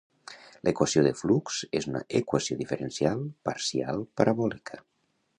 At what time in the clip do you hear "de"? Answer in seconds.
1.07-1.09